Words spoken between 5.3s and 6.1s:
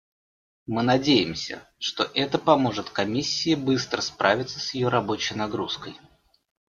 нагрузкой.